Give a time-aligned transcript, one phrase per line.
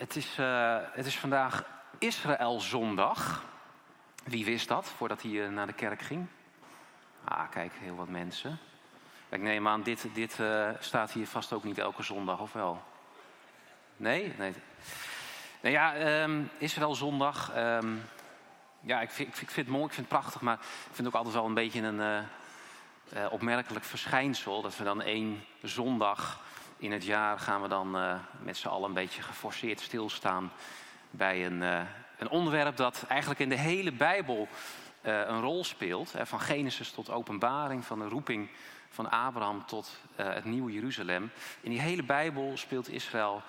[0.00, 1.64] Het is, uh, het is vandaag
[1.98, 3.44] Israëlzondag.
[4.24, 6.26] Wie wist dat voordat hij uh, naar de kerk ging?
[7.24, 8.58] Ah, kijk, heel wat mensen.
[9.28, 12.82] Ik neem aan, dit, dit uh, staat hier vast ook niet elke zondag, of wel?
[13.96, 14.34] Nee?
[14.38, 14.52] Nee.
[15.60, 17.56] Nou ja, um, Israëlzondag.
[17.56, 18.02] Um,
[18.80, 21.06] ja, ik vind, ik vind, het mooi, ik vind het prachtig, maar ik vind het
[21.06, 22.26] ook altijd wel een beetje een
[23.30, 24.62] opmerkelijk verschijnsel.
[24.62, 26.40] Dat we dan één zondag
[26.80, 30.52] in het jaar gaan we dan uh, met z'n allen een beetje geforceerd stilstaan
[31.10, 31.80] bij een, uh,
[32.18, 34.48] een, onderwerp dat eigenlijk in de hele Bijbel
[35.02, 36.12] uh, een rol speelt.
[36.12, 38.48] Hè, van Genesis tot Openbaring, van de roeping
[38.88, 41.30] van Abraham tot het nieuwe Jeruzalem.
[41.60, 43.42] In die hele Bijbel speelt Israël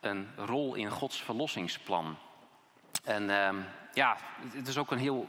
[0.00, 2.18] een rol in Gods verlossingsplan.
[3.04, 3.56] En ehm,
[3.92, 4.16] ja,
[4.52, 5.28] het is ook een heel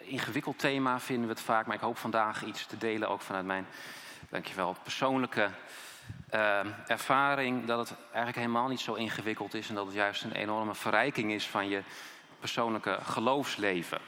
[0.00, 1.66] ingewikkeld thema, vinden we het vaak.
[1.66, 3.66] Maar ik hoop vandaag iets te delen, ook vanuit mijn,
[4.28, 5.50] dankjewel, persoonlijke
[6.34, 10.32] uh, ervaring dat het eigenlijk helemaal niet zo ingewikkeld is en dat het juist een
[10.32, 11.82] enorme verrijking is van je
[12.40, 13.98] persoonlijke geloofsleven.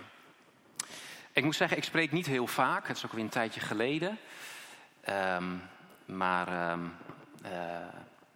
[1.33, 4.19] Ik moet zeggen, ik spreek niet heel vaak, het is ook weer een tijdje geleden.
[5.09, 5.63] Um,
[6.05, 6.95] maar um,
[7.45, 7.51] uh,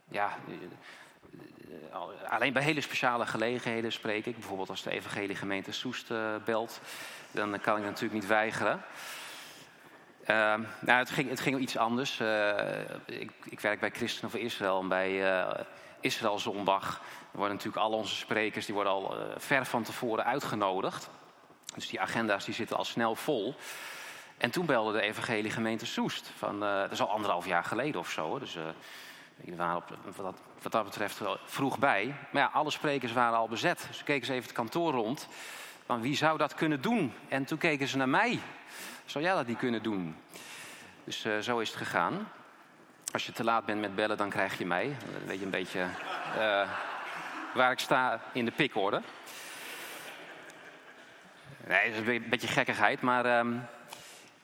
[0.09, 4.35] ja, uh, alleen bij hele speciale gelegenheden spreek ik.
[4.35, 6.81] Bijvoorbeeld als de Evangelie Gemeente Soest uh, belt,
[7.31, 8.83] dan kan ik natuurlijk niet weigeren.
[10.31, 12.21] Uh, nou, het, ging, het ging iets anders.
[12.21, 12.51] Uh,
[13.05, 15.51] ik, ik, werk bij Christen voor Israël en bij uh,
[16.01, 21.09] Israël Zondag worden natuurlijk al onze sprekers die worden al uh, ver van tevoren uitgenodigd.
[21.75, 23.55] Dus die agenda's die zitten al snel vol.
[24.37, 26.31] En toen belde de Evangelie Gemeente Soest.
[26.37, 28.39] Van, dat is al anderhalf jaar geleden of zo.
[28.39, 28.59] Dus
[29.57, 32.15] waren op, wat, dat, wat betreft wel vroeg bij.
[32.31, 33.87] Maar ja, alle sprekers waren al bezet.
[33.89, 35.29] Dus keken ze even het kantoor rond.
[35.87, 37.13] Van wie zou dat kunnen doen?
[37.29, 38.41] En toen keken ze naar mij.
[39.07, 40.17] Zou jij dat niet kunnen doen?
[41.05, 42.29] Dus uh, zo is het gegaan.
[43.13, 44.97] Als je te laat bent met bellen, dan krijg je mij.
[45.13, 45.87] Dan weet je een beetje
[46.37, 46.71] uh,
[47.55, 49.03] waar ik sta in de pikorde.
[51.67, 53.67] Nee, dat is een beetje gekkigheid, maar um,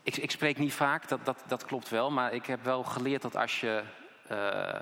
[0.03, 2.11] ik, ik, spreek niet vaak, dat, dat, dat, klopt wel.
[2.11, 3.83] Maar ik heb wel geleerd dat als je
[4.33, 4.81] uh,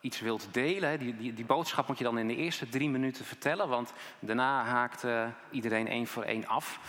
[0.00, 3.24] iets wilt delen, die, die, die, boodschap moet je dan in de eerste drie minuten
[3.24, 3.68] vertellen.
[3.68, 5.04] Want daarna haakt
[5.50, 6.80] iedereen één voor één af.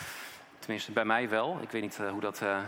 [0.70, 1.58] Tenminste, bij mij wel.
[1.62, 2.58] Ik weet niet uh, hoe, dat, uh,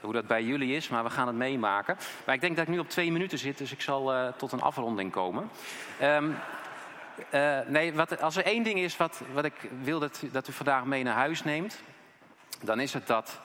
[0.00, 1.96] hoe dat bij jullie is, maar we gaan het meemaken.
[2.24, 4.52] Maar ik denk dat ik nu op twee minuten zit, dus ik zal uh, tot
[4.52, 5.50] een afronding komen.
[6.02, 6.36] Um,
[7.66, 10.84] nee, wat, als er één ding is wat, wat ik wil dat, dat u vandaag
[10.84, 11.80] mee naar huis neemt,
[12.62, 13.40] dan is het dat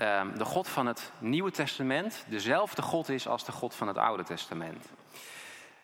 [0.00, 3.98] um, de God van het Nieuwe Testament dezelfde God is als de God van het
[3.98, 4.86] Oude Testament.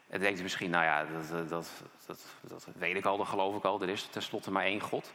[0.08, 1.70] En denkt u misschien, nou ja, dat, dat,
[2.06, 3.82] dat, dat weet ik al, dat geloof ik al.
[3.82, 5.12] Er is tenslotte maar één God.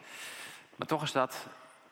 [0.76, 1.48] Maar toch is dat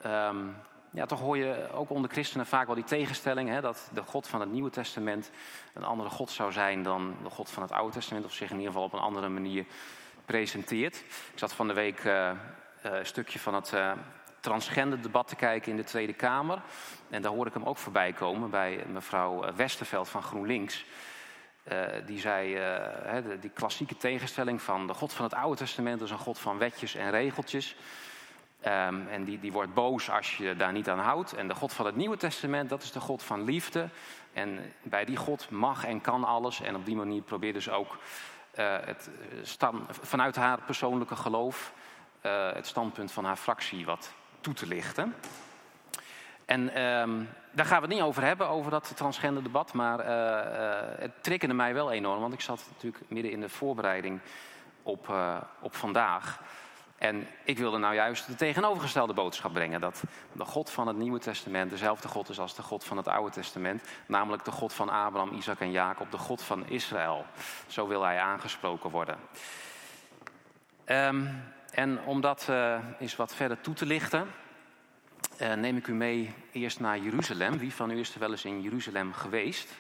[0.06, 0.56] Um,
[0.94, 4.28] ja, toch hoor je ook onder christenen vaak wel die tegenstelling, hè, dat de God
[4.28, 5.31] van het Nieuwe Testament
[5.74, 8.56] een andere God zou zijn dan de God van het Oude Testament, of zich in
[8.56, 9.66] ieder geval op een andere manier
[10.25, 10.96] presenteert.
[11.31, 12.31] Ik zat van de week uh, uh,
[12.81, 13.92] een stukje van het uh,
[14.40, 16.62] transgender debat te kijken in de Tweede Kamer.
[17.09, 20.86] En daar hoorde ik hem ook voorbij komen bij mevrouw Westerveld van GroenLinks.
[22.06, 22.59] die zei,
[23.40, 26.96] die klassieke tegenstelling van de God van het Oude Testament is een God van wetjes
[26.96, 27.75] en regeltjes.
[28.68, 31.34] Um, en die, die wordt boos als je daar niet aan houdt.
[31.34, 33.90] En de God van het Nieuwe Testament, dat is de God van liefde.
[34.34, 36.62] En bij die God mag en kan alles.
[36.62, 37.97] En op die manier probeert dus ook
[38.59, 39.09] uh, het
[39.41, 41.74] stand, vanuit haar persoonlijke geloof
[42.22, 45.16] uh, het standpunt van haar fractie wat toe te lichten.
[46.45, 49.74] En um, daar gaan we het niet over hebben, over dat transgender debat.
[49.74, 50.00] Maar
[51.00, 54.19] het triggerde mij wel enorm, want ik zat natuurlijk midden in de voorbereiding
[54.84, 55.13] op,
[55.59, 56.40] op vandaag.
[57.03, 59.81] En ik wilde nou juist de tegenovergestelde boodschap brengen.
[59.81, 63.08] Dat de God van het Nieuwe Testament dezelfde God is als de God van het
[63.08, 63.84] Oude Testament.
[64.06, 67.25] Namelijk de God van Abraham, Isaac en Jacob, de God van Israël.
[67.68, 69.18] Zo wil hij aangesproken worden.
[70.86, 74.28] Um, en om dat uh, eens wat verder toe te lichten,
[75.42, 77.58] uh, neem ik u mee eerst naar Jeruzalem.
[77.58, 79.72] Wie van u is er wel eens in Jeruzalem geweest?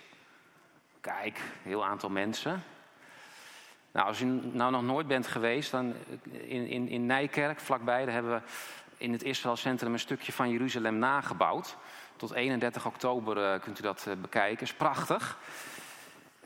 [1.01, 2.63] Kijk, een heel aantal mensen.
[3.93, 5.93] Nou, als u nou nog nooit bent geweest, dan
[6.31, 8.41] in, in, in Nijkerk, vlakbij, daar hebben we
[8.97, 11.77] in het Israël Centrum een stukje van Jeruzalem nagebouwd.
[12.15, 14.63] Tot 31 oktober uh, kunt u dat uh, bekijken.
[14.63, 15.37] Is prachtig.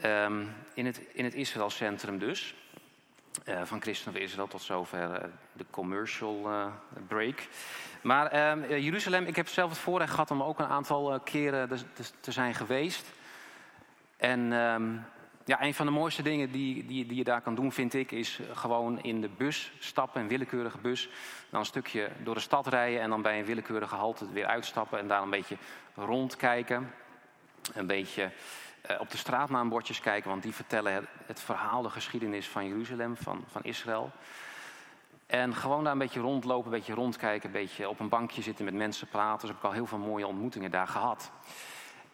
[0.06, 2.56] Um, in, het, in het Israël Centrum dus.
[3.64, 6.50] Van Christen van Israël tot zover de commercial
[7.08, 7.48] break.
[8.02, 12.04] Maar um, Jeruzalem, ik heb zelf het voorrecht gehad om ook een aantal keren te,
[12.20, 13.06] te, zijn geweest.
[14.18, 15.06] En um,
[15.48, 18.12] ja, een van de mooiste dingen die, die, die je daar kan doen, vind ik,
[18.12, 21.10] is gewoon in de bus stappen, een willekeurige bus.
[21.50, 25.00] Dan een stukje door de stad rijden en dan bij een willekeurige halte weer uitstappen
[25.00, 25.58] en daar een beetje
[25.96, 26.94] rondkijken.
[27.74, 28.32] Een beetje
[28.82, 33.44] eh, op de straatnaambordjes kijken, want die vertellen het, verhaal, de geschiedenis van Jeruzalem, van,
[33.48, 34.12] van Israël.
[35.26, 38.66] En gewoon daar een beetje rondlopen, een beetje rondkijken, een beetje op een bankje zitten
[38.66, 39.40] met mensen praten.
[39.40, 41.32] Dus heb ik al heel veel mooie ontmoetingen daar gehad.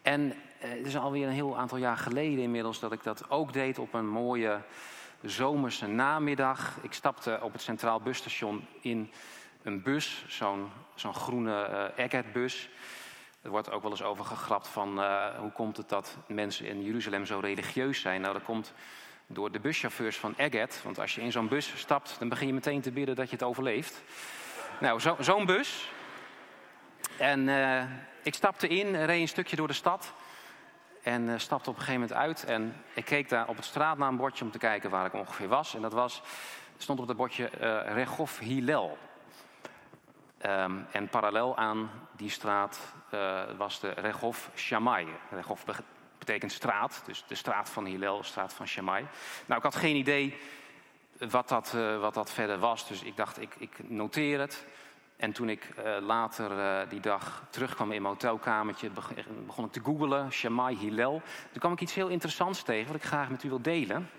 [0.02, 0.36] En eh,
[0.68, 3.94] het is alweer een heel aantal jaar geleden inmiddels dat ik dat ook deed op
[3.94, 4.60] een mooie
[5.22, 6.76] zomerse namiddag.
[6.82, 9.10] Ik stapte op het Centraal Busstation in
[9.62, 12.68] een bus, zo'n zo'n groene uh, Eggert-bus.
[13.42, 16.82] Er wordt ook wel eens over gegrapt van uh, hoe komt het dat mensen in
[16.82, 18.20] Jeruzalem zo religieus zijn.
[18.20, 18.72] Nou, dat komt
[19.26, 20.82] door de buschauffeurs van Eggert.
[20.82, 23.36] Want als je in zo'n bus stapt, dan begin je meteen te bidden dat je
[23.36, 24.02] het overleeft.
[24.80, 25.90] Nou, zo'n zo bus.
[27.18, 27.48] En
[28.22, 30.12] ik stapte in, reed een stukje door de stad.
[31.04, 32.44] En uh, stapte op een gegeven moment uit.
[32.44, 35.74] En ik keek daar op het straatnaambordje om te kijken waar ik ongeveer was.
[35.74, 36.22] En dat was,
[36.76, 38.98] stond op het bordje uh, Regof Hillel.
[40.46, 42.78] Um, en parallel aan die straat
[43.14, 45.06] uh, was de Regof Shammai.
[45.30, 45.64] Regof
[46.18, 49.06] betekent straat, dus de straat van Hillel, de straat van Shammai.
[49.46, 50.38] Nou, ik had geen idee
[51.18, 54.66] wat dat, wat dat verder was, dus ik dacht, ik, ik noteer het.
[55.16, 58.90] En toen ik uh, later uh, die dag terugkwam in mijn hotelkamertje,
[59.46, 61.22] begon ik te googelen, Shammai Hillel.
[61.50, 64.10] Toen kwam ik iets heel interessants tegen, wat ik graag met u wil delen.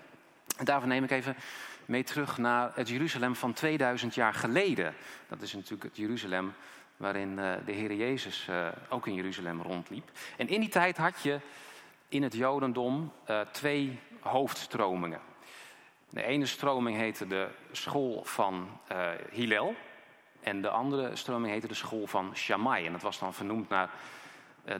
[0.56, 1.36] En daarvoor neem ik even
[1.84, 4.94] mee terug naar het Jeruzalem van 2000 jaar geleden.
[5.28, 6.54] Dat is natuurlijk het Jeruzalem
[6.96, 8.48] waarin de Heer Jezus
[8.88, 10.10] ook in Jeruzalem rondliep.
[10.36, 11.40] En in die tijd had je
[12.08, 13.12] in het Jodendom
[13.52, 15.20] twee hoofdstromingen.
[16.10, 18.80] De ene stroming heette de school van
[19.30, 19.74] Hillel.
[20.46, 22.86] En de andere stroming heette de school van Shammai.
[22.86, 23.90] En dat was dan vernoemd naar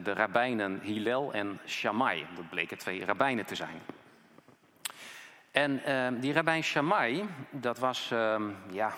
[0.03, 2.25] de rabbijnen Hillel en Shammai.
[2.35, 3.81] Dat bleken twee rabbijnen te zijn.
[5.51, 8.41] En uh, die rabbijn Shammai, dat was, uh,
[8.71, 8.93] ja,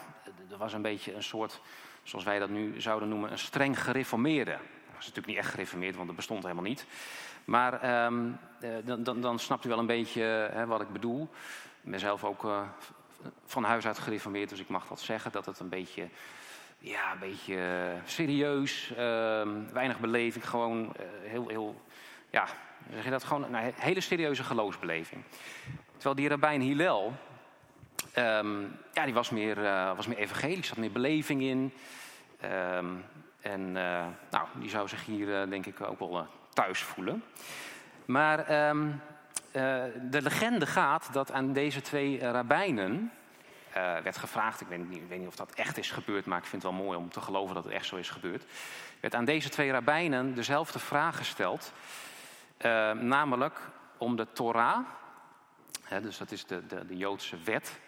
[0.48, 1.62] dat was een beetje een soort,
[2.04, 4.52] zoals wij dat nu zouden noemen, een streng gereformeerde.
[4.52, 6.86] Dat was natuurlijk niet echt gereformeerd, want dat bestond helemaal niet.
[7.46, 8.40] Maar um,
[8.84, 10.22] dan, dan, dan, snapt u wel een beetje
[10.52, 11.30] hè, wat ik bedoel.
[11.82, 12.62] Ik ben zelf ook uh,
[13.46, 15.32] van huis uit gereformeerd, dus ik mag dat zeggen.
[15.32, 16.08] Dat het een beetje,
[16.80, 21.82] ja, een beetje serieus, ehm, weinig beleving, gewoon eh, heel, heel,
[22.30, 22.48] ja,
[22.94, 25.24] zeg je dat, gewoon een hele serieuze geloofsbeleving.
[25.94, 27.14] Terwijl die rabbijn Hillel,
[28.18, 31.74] um, ja, die was meer, uh, was meer evangelisch, zat meer beleving in.
[32.76, 33.06] Um,
[33.42, 33.72] en
[34.30, 37.24] nou, die zou zich hier denk ik ook wel thuis voelen.
[38.06, 38.46] Maar
[40.02, 43.12] de legende gaat dat aan deze twee rabbijnen
[43.74, 46.64] werd gevraagd, ik weet, niet, weet niet of dat echt is gebeurd, maar ik vind
[46.64, 48.46] het wel mooi om te geloven dat het echt zo is gebeurd.
[49.00, 51.74] werd aan deze twee rabbijnen dezelfde vraag gesteld,
[52.94, 53.60] namelijk
[53.98, 54.86] om de Torah,
[55.90, 57.80] He, dus dat is de, de, de, Joodse wet,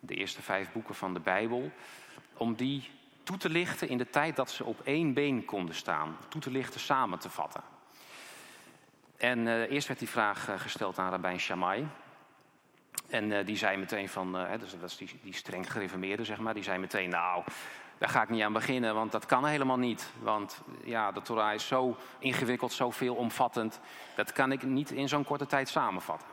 [0.00, 1.72] de eerste vijf boeken van de Bijbel,
[2.36, 2.90] om die
[3.22, 6.50] toe te lichten in de tijd dat ze op één been konden staan, toe te
[6.50, 7.62] lichten, samen te vatten.
[9.16, 11.86] En uh, eerst werd die vraag gesteld aan Rabijn Shammai.
[13.08, 16.54] En uh, die zei meteen van, dus dat was die, die streng gereformeerde, zeg maar,
[16.54, 17.44] die zei meteen, nou,
[17.98, 20.10] daar ga ik niet aan beginnen, want dat kan helemaal niet.
[20.20, 23.80] Want ja, de Torah is zo ingewikkeld, zo veelomvattend,
[24.14, 26.28] dat kan ik niet in zo'n korte tijd samenvatten.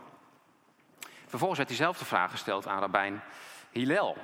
[1.26, 3.22] Vervolgens werd diezelfde vraag gesteld aan Rabijn
[3.72, 4.18] Hillel.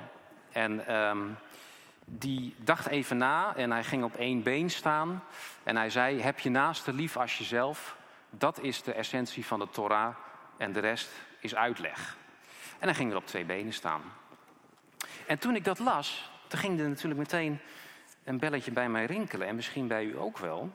[0.52, 1.36] En um,
[2.04, 5.22] die dacht even na en hij ging op één been staan.
[5.62, 7.96] En hij zei: Heb je naaste lief als jezelf?
[8.30, 10.14] Dat is de essentie van de Torah
[10.56, 12.16] en de rest is uitleg.
[12.80, 14.02] En hij ging er op twee benen staan.
[15.26, 17.60] En toen ik dat las, toen ging er natuurlijk meteen
[18.24, 19.48] een belletje bij mij rinkelen.
[19.48, 20.70] En misschien bij u ook wel.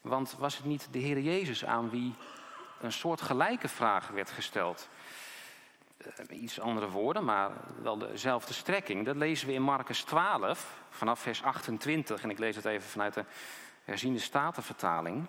[0.00, 2.14] Want was het niet de Heer Jezus aan wie
[2.80, 4.88] een soort gelijke vraag werd gesteld?
[6.06, 7.50] uh, iets andere woorden, maar
[7.82, 9.04] wel dezelfde strekking.
[9.04, 12.22] Dat lezen we in Marcus 12, vanaf vers 28.
[12.22, 13.24] En ik lees het even vanuit de
[13.84, 15.26] herziende statenvertaling.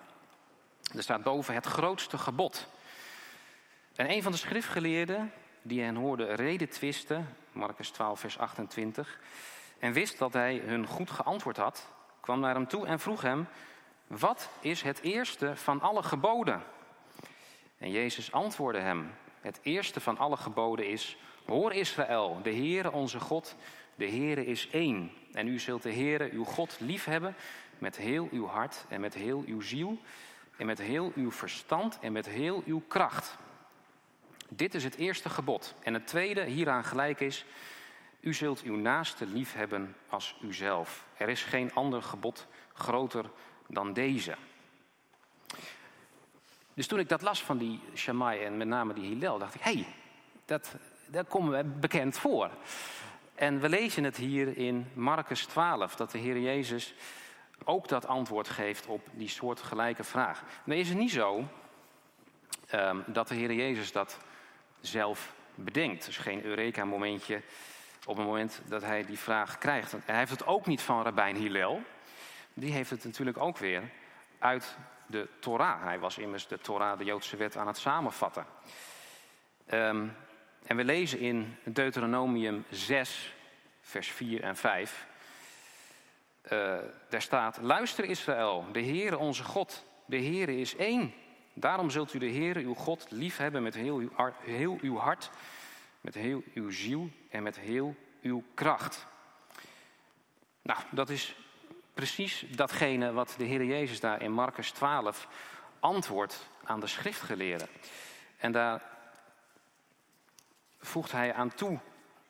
[0.96, 2.68] Er staat boven het grootste gebod.
[3.94, 9.20] En een van de schriftgeleerden die hen hoorde reden twisten, Marcus 12, vers 28,
[9.78, 13.46] en wist dat hij hun goed geantwoord had, kwam naar hem toe en vroeg hem:
[14.06, 16.62] Wat is het eerste van alle geboden?
[17.78, 23.20] En Jezus antwoordde hem: het eerste van alle geboden is: Hoor Israël, de Heere onze
[23.20, 23.56] God,
[23.94, 25.12] de Heere is één.
[25.32, 27.34] En u zult de Heere uw God liefhebben
[27.78, 29.98] met heel uw hart en met heel uw ziel
[30.56, 33.38] en met heel uw verstand en met heel uw kracht.
[34.52, 35.74] Dit is het eerste gebod.
[35.82, 37.44] En het tweede hieraan gelijk is:
[38.20, 41.06] U zult uw naaste liefhebben als uzelf.
[41.16, 43.30] Er is geen ander gebod groter
[43.66, 44.36] dan deze.
[46.74, 49.60] Dus toen ik dat las van die Shammai en met name die Hillel, dacht ik,
[49.60, 49.86] hé, hey,
[50.44, 50.74] dat,
[51.06, 52.50] dat komt me bekend voor.
[53.34, 56.94] En we lezen het hier in Marcus 12, dat de Heer Jezus
[57.64, 60.42] ook dat antwoord geeft op die soortgelijke vraag.
[60.64, 61.44] Nu is het niet zo
[62.66, 64.18] ehm, dat de Heer Jezus dat
[64.80, 66.04] zelf bedenkt.
[66.04, 67.42] Dus geen Eureka-momentje
[68.04, 69.92] op het moment dat hij die vraag krijgt.
[69.92, 71.82] En hij heeft het ook niet van Rabijn Hillel.
[72.54, 73.82] Die heeft het natuurlijk ook weer
[74.38, 75.82] uit de Torah.
[75.82, 78.46] Hij was immers de Torah, de Joodse wet, aan het samenvatten.
[79.66, 80.06] Ehm,
[80.66, 83.34] en we lezen in Deuteronomium 6,
[83.80, 85.06] vers 4 en 5.
[86.52, 91.14] Uh, eh, daar staat: Luister Israël, de Heere onze God, de Heere is één.
[91.54, 94.10] Daarom zult u de Heere uw God liefhebben met heel uw,
[94.42, 95.30] heel uw hart,
[96.00, 99.06] met heel uw ziel en met heel uw kracht.
[100.62, 101.36] Nou, dat is
[101.94, 105.28] precies datgene wat de Heer Jezus daar in Marcus 12
[105.80, 107.68] antwoordt aan de schriftgeleerden.
[108.38, 108.82] En daar
[110.78, 111.78] voegt hij aan toe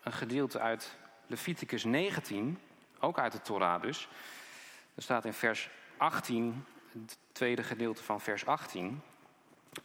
[0.02, 0.96] een gedeelte uit
[1.26, 2.58] Leviticus 19,
[3.00, 4.08] ook uit de Torah dus.
[4.94, 9.02] Er staat in vers 18, het tweede gedeelte van vers 18.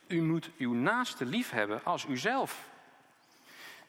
[0.08, 2.68] U moet uw naaste lief hebben als uzelf.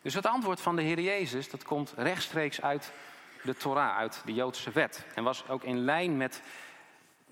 [0.02, 2.92] Dus het antwoord van de Heer Jezus, dat komt rechtstreeks uit
[3.42, 5.06] de Torah, uit de Joodse wet.
[5.14, 6.42] En was ook in lijn met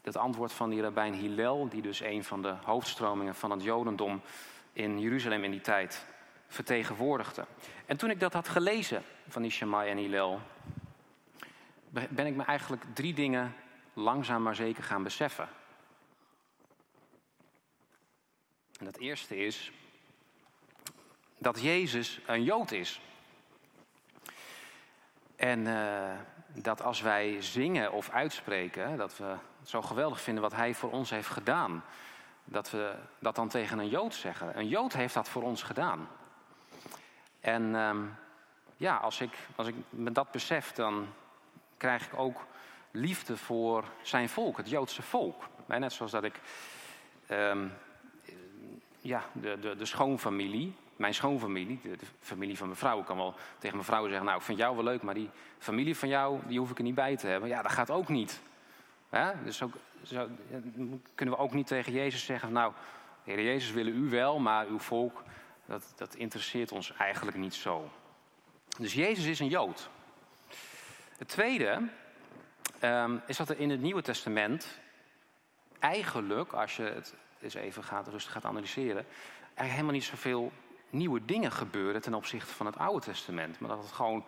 [0.03, 4.21] het antwoord van die rabbijn Hillel, die dus een van de hoofdstromingen van het Jodendom
[4.73, 6.05] in Jeruzalem in die tijd
[6.49, 7.47] vertegenwoordigde.
[7.87, 10.41] En toen ik dat had gelezen van die Shammai en Hillel,
[11.91, 13.55] ben ik me eigenlijk drie dingen
[13.93, 15.49] langzaam maar zeker gaan beseffen.
[18.79, 19.73] En dat eerste is
[21.39, 23.01] dat Jezus een Jood is.
[25.37, 26.13] En uh,
[26.49, 31.11] dat als wij zingen of uitspreken, dat we zo geweldig vinden wat Hij voor ons
[31.11, 31.85] heeft gedaan.
[32.45, 34.59] Dat we dat dan tegen een Jood zeggen.
[34.59, 36.09] Een Jood heeft dat voor ons gedaan.
[37.41, 37.95] En uh,
[38.77, 41.07] ja, als ik, als ik me dat besef, dan
[41.77, 42.47] krijg ik ook
[42.91, 45.49] liefde voor zijn volk, het Joodse volk.
[45.67, 46.41] Net zoals dat ik
[47.31, 47.73] um,
[49.05, 53.35] ja, de, de, de schoonfamilie mijn schoonfamilie, de, familie van mijn vrouw, ik kan wel
[53.59, 56.41] tegen mijn vrouw zeggen, nou ik vind jou wel leuk, maar die familie van jou,
[56.47, 57.49] die hoef ik er niet bij te hebben.
[57.49, 58.43] Ja, dat gaat ook niet.
[59.45, 59.75] Dus ook,
[61.15, 62.73] kunnen we ook niet tegen Jezus zeggen, nou,
[63.25, 65.23] Heer Jezus willen u wel, maar uw volk,
[65.67, 67.91] dat, dat interesseert ons eigenlijk niet zo.
[68.79, 69.89] Dus Jezus is een Jood.
[71.19, 71.89] Het tweede
[72.83, 74.81] um, is dat er in het Nieuwe Testament
[75.79, 79.07] eigenlijk, als je het eens even gaat, rustig gaat analyseren,
[79.41, 80.53] eigenlijk helemaal niet zoveel
[80.91, 83.59] nieuwe dingen gebeuren ten opzichte van het Oude Testament.
[83.59, 84.25] Maar dat het gewoon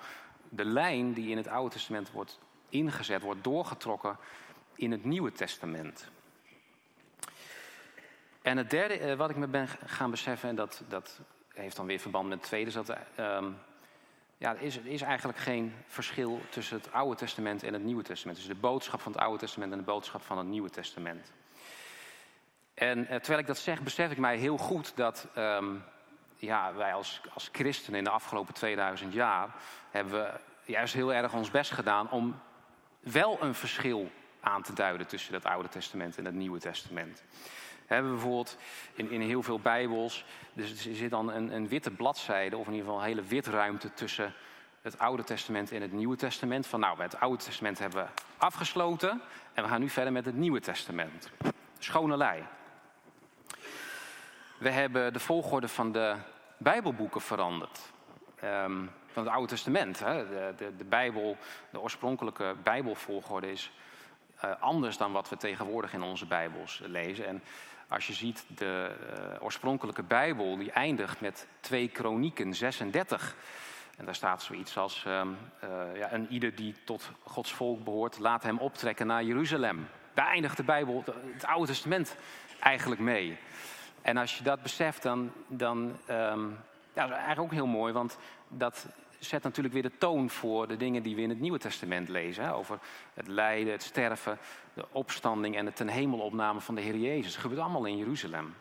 [0.49, 4.17] de lijn die in het Oude Testament wordt ingezet, wordt doorgetrokken
[4.75, 6.09] in het Nieuwe Testament.
[8.43, 11.87] En het derde eh, wat ik me ben gaan beseffen, en dat, dat heeft dan
[11.87, 13.59] weer verband met het tweede, is dat um,
[14.39, 18.03] ja, er is, er is eigenlijk geen verschil tussen het Oude Testament en het Nieuwe
[18.03, 18.39] Testament.
[18.39, 21.33] Dus de boodschap van het Oude Testament en de boodschap van het Nieuwe Testament.
[22.77, 25.85] En eh, terwijl ik dat zeg, besef ik mij heel goed dat um,
[26.37, 29.49] ja, wij als, als christenen in de afgelopen 2000 jaar
[29.91, 30.31] hebben we
[30.73, 32.41] juist heel erg ons best gedaan om
[33.01, 37.23] wel een verschil aan te duiden tussen het Oude Testament en het Nieuwe Testament.
[37.87, 38.57] We hebben bijvoorbeeld
[38.95, 42.73] in, in heel veel Bijbels, dus er zit dan een, een witte bladzijde, of in
[42.73, 44.35] ieder geval een hele witruimte tussen
[44.83, 46.67] het Oude Testament en het Nieuwe Testament.
[46.67, 49.23] Van nou, het Oude Testament hebben we afgesloten
[49.55, 51.31] en we gaan nu verder met het Nieuwe Testament.
[51.79, 52.43] Schone lei.
[54.59, 56.15] We hebben de volgorde van de
[56.57, 57.81] Bijbelboeken veranderd.
[58.45, 59.99] Um, van het Oude Testament.
[59.99, 60.29] Hè.
[60.29, 61.37] De, de, de, Bijbel,
[61.71, 63.73] de oorspronkelijke Bijbelvolgorde is
[64.45, 67.27] uh, anders dan wat we tegenwoordig in onze Bijbels lezen.
[67.27, 67.43] En
[67.89, 73.37] als je ziet, de uh, oorspronkelijke Bijbel die eindigt met 2 Kronieken 36.
[73.97, 75.37] En daar staat zoiets als: um,
[75.95, 79.89] ja, En ieder die tot Gods volk behoort, laat hem optrekken naar Jeruzalem.
[80.15, 82.17] Daar eindigt de Bijbel, het Oude Testament,
[82.61, 83.39] eigenlijk mee.
[84.07, 85.79] En als je dat beseft, dan, dan
[86.11, 86.59] um,
[86.95, 88.87] ja, dat eigenlijk ook heel mooi, want dat
[89.19, 92.55] zet natuurlijk weer de toon voor de dingen die we in het Nieuwe Testament lezen.
[92.55, 92.79] Over
[93.15, 94.39] het lijden, het sterven,
[94.75, 97.33] de opstanding en de ten hemelopname van de Heer Jezus.
[97.33, 98.55] Dat gebeurt allemaal in Jeruzalem.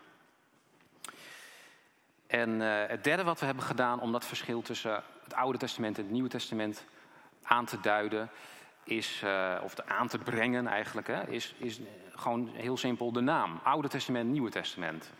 [2.26, 5.96] En uh, het derde wat we hebben gedaan om dat verschil tussen het Oude Testament
[5.96, 6.84] en het Nieuwe Testament
[7.42, 8.30] aan te duiden,
[8.86, 11.80] is, uh, of aan te brengen eigenlijk, hè, is, is
[12.14, 13.60] gewoon heel simpel de naam.
[13.62, 15.12] Oude Testament, Nieuwe Testament.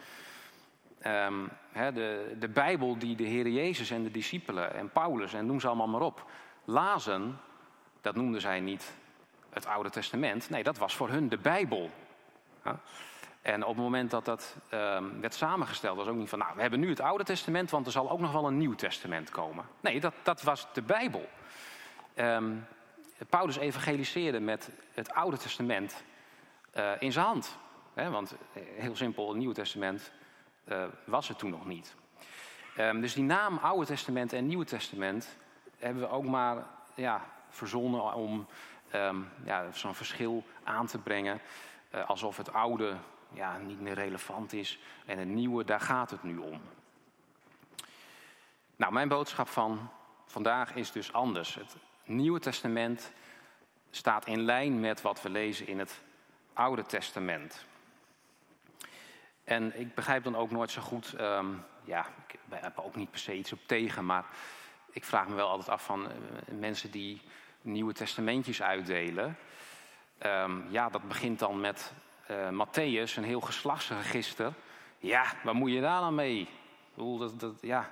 [1.06, 5.60] Um, de, de Bijbel die de Heer Jezus en de discipelen en Paulus en noem
[5.60, 6.24] ze allemaal maar op,
[6.64, 7.38] lazen,
[8.00, 8.92] dat noemden zij niet
[9.50, 10.50] het Oude Testament.
[10.50, 11.90] Nee, dat was voor hun de Bijbel.
[13.42, 16.60] En op het moment dat dat um, werd samengesteld, was ook niet van, nou, we
[16.60, 19.64] hebben nu het Oude Testament, want er zal ook nog wel een Nieuw Testament komen.
[19.80, 21.28] Nee, dat, dat was de Bijbel.
[22.16, 22.66] Um,
[23.28, 26.04] Paulus evangeliseerde met het Oude Testament
[26.76, 27.58] uh, in zijn hand.
[27.94, 30.12] want eh, heel simpel, het Nieuwe Testament
[31.04, 31.94] was het toen nog niet.
[32.76, 35.36] Ehm, dus die naam Oude Testament en Nieuwe Testament
[35.78, 38.46] hebben we ook maar ja, verzonnen om
[38.90, 41.40] ehm, ja, zo'n verschil aan te brengen.
[42.06, 42.96] Alsof het oude
[43.32, 46.60] ja, niet meer relevant is en het nieuwe, daar gaat het nu om.
[48.76, 49.90] Nou, mijn boodschap van
[50.26, 51.54] vandaag is dus anders.
[51.54, 53.12] Het Nieuwe Testament
[53.90, 56.00] staat in lijn met wat we lezen in het
[56.52, 57.64] Oude Testament.
[59.44, 63.20] En ik begrijp dan ook nooit zo goed, um, ja, ik heb ook niet per
[63.20, 64.24] se iets op tegen, maar
[64.90, 66.08] ik vraag me wel altijd af van uh,
[66.58, 67.20] mensen die
[67.60, 69.36] Nieuwe Testamentjes uitdelen.
[70.26, 71.92] Um, ja, dat begint dan met
[72.30, 74.52] uh, Matthäus, een heel geslachtsregister.
[74.98, 76.40] Ja, waar moet je daar dan mee?
[76.40, 76.48] Ik
[76.94, 77.90] bedoel, dat, dat, ja,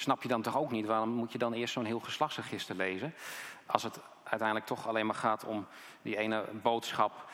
[0.00, 0.86] snap je dan toch ook niet?
[0.86, 3.14] Waarom moet je dan eerst zo'n heel geslachtsregister lezen?
[3.66, 5.66] Als het uiteindelijk toch alleen maar gaat om
[6.02, 7.30] die ene boodschap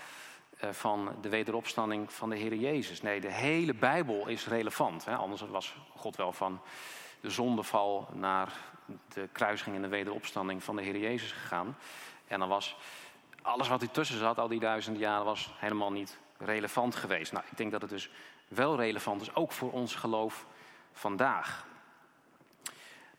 [0.64, 3.02] uh, van de wederopstanding van de Heer Jezus.
[3.02, 5.04] Nee, de hele Bijbel is relevant.
[5.04, 5.16] Hè?
[5.16, 6.60] Anders was God wel van
[7.20, 8.52] de zondeval naar
[9.08, 11.76] de kruising en de wederopstanding van de Heer Jezus gegaan.
[12.26, 12.76] En dan was
[13.42, 17.32] alles wat tussen zat, al die duizenden jaren, was helemaal niet relevant geweest.
[17.32, 18.10] Nou, ik denk dat het dus
[18.48, 20.46] wel relevant is, ook voor ons geloof
[20.92, 21.66] vandaag.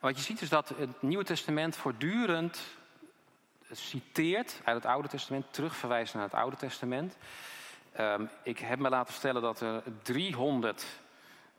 [0.05, 2.61] Wat je ziet is dat het Nieuwe Testament voortdurend
[3.71, 7.17] citeert uit het Oude Testament, terugverwijst naar het Oude Testament.
[7.99, 10.85] Um, ik heb me laten vertellen dat er 300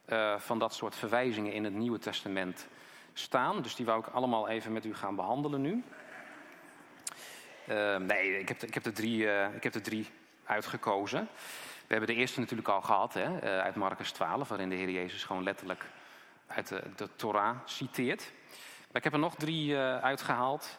[0.09, 2.67] uh, eh, van dat soort verwijzingen in het Nieuwe Testament
[3.13, 3.63] staan.
[3.63, 5.85] Dus die wou ik allemaal even met u gaan behandelen nu.
[7.69, 10.11] Uh, nee, ik heb, ik, heb er drie, uh, ik heb drie
[10.45, 11.29] uitgekozen.
[11.87, 14.91] We hebben de eerste natuurlijk al gehad, hè, uh, uit Marcus 12, waarin de Heer
[14.91, 15.85] Jezus gewoon letterlijk
[16.47, 18.33] uit de, Torah citeert.
[18.87, 20.79] Maar ik heb er nog drie uitgehaald.